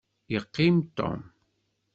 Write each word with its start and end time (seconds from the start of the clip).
Yeqqim 0.31 0.75
Tom. 0.97 1.21